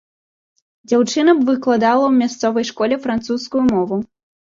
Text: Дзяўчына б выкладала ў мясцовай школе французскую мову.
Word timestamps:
Дзяўчына 0.91 1.35
б 1.35 1.47
выкладала 1.51 2.01
ў 2.07 2.13
мясцовай 2.25 2.69
школе 2.73 2.95
французскую 3.09 3.61
мову. 3.73 4.05